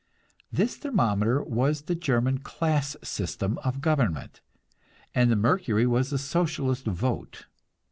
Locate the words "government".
3.81-4.41